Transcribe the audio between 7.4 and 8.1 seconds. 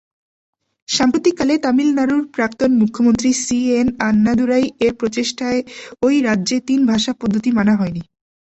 মানা হয়নি।